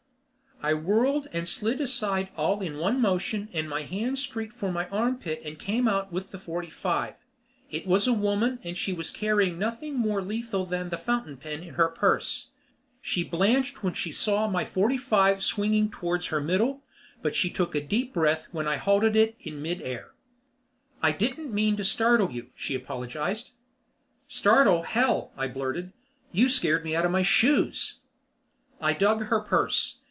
[0.63, 4.87] I whirled and slid aside all in one motion and my hand streaked for my
[4.89, 7.15] armpit and came out with the forty five.
[7.71, 11.63] It was a woman and she was carrying nothing more lethal than the fountain pen
[11.63, 12.51] in her purse.
[13.01, 16.83] She blanched when she saw my forty five swinging towards her middle,
[17.23, 20.11] but she took a deep breath when I halted it in midair.
[21.01, 23.49] "I didn't mean to startle you," she apologized.
[24.27, 25.91] "Startle, hell!" I blurted.
[26.31, 28.01] "You scared me out of my shoes."
[28.79, 29.97] I dug her purse.